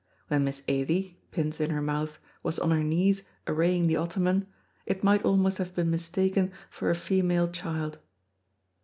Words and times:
When 0.29 0.45
Miss 0.45 0.63
Ailie, 0.67 1.21
pins 1.29 1.59
in 1.59 1.69
her 1.69 1.79
mouth, 1.79 2.17
was 2.41 2.57
on 2.57 2.71
her 2.71 2.83
knees 2.83 3.21
arraying 3.45 3.85
the 3.85 3.97
ottoman, 3.97 4.47
it 4.87 5.03
might 5.03 5.21
almost 5.23 5.59
have 5.59 5.75
been 5.75 5.91
mistaken 5.91 6.51
for 6.71 6.89
a 6.89 6.95
female 6.95 7.47
child. 7.51 7.99